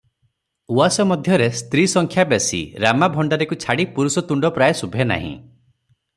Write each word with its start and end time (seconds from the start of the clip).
ଉଆସ 0.75 1.03
ମଧ୍ୟରେ 1.09 1.49
ସ୍ତ୍ରୀ 1.59 1.83
ସଂଖ୍ୟା 1.93 2.25
ବେଶି, 2.31 2.63
ରାମା 2.87 3.11
ଭଣ୍ଡାରିକୁ 3.19 3.59
ଛାଡ଼ି 3.67 3.87
ପୁରୁଷ 3.99 4.27
ତୁଣ୍ଡ 4.33 4.53
ପ୍ରାୟ 4.57 4.77
ଶୁଭେ 4.83 5.09
ନାହିଁ। 5.15 5.33